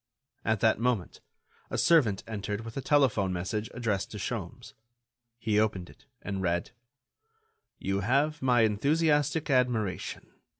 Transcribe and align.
At 0.43 0.61
that 0.61 0.79
moment, 0.79 1.21
a 1.69 1.77
servant 1.77 2.23
entered 2.27 2.61
with 2.61 2.75
a 2.75 2.81
telephone 2.81 3.31
message 3.31 3.69
addressed 3.75 4.09
to 4.09 4.17
Sholmes. 4.17 4.73
He 5.37 5.59
opened 5.59 5.91
it, 5.91 6.05
and 6.23 6.41
read: 6.41 6.71
"You 7.77 7.99
have 7.99 8.41
my 8.41 8.61
enthusiastic 8.61 9.51
admiration. 9.51 10.31